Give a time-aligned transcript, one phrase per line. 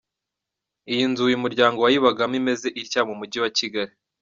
[0.91, 3.93] Iyi nzu uyu muryango wayibagamo imeze itya mu mujyi wa Kigali.